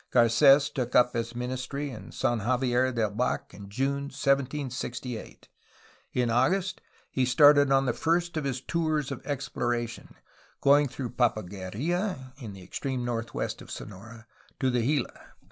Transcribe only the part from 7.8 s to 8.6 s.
the first of